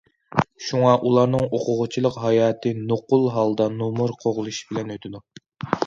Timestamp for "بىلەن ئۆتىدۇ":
4.73-5.29